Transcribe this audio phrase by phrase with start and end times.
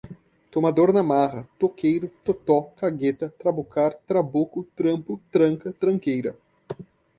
[0.49, 6.35] tomador na marra, toqueiro, totó, cagueta, trabucar, trabuco, trampo, tranca, tranqueira